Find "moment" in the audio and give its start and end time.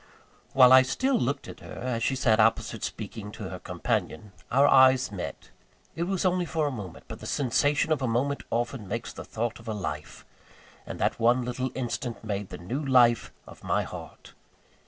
6.71-7.05, 8.07-8.41